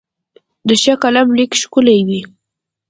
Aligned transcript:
د 0.67 0.69
ښه 0.81 0.93
قلم 1.03 1.27
لیک 1.37 1.51
ښکلی 1.61 1.99
وي. 2.07 2.21